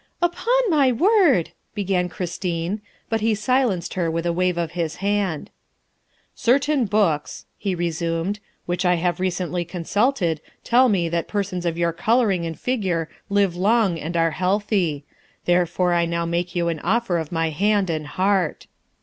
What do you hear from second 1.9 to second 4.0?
Christine, but he silenced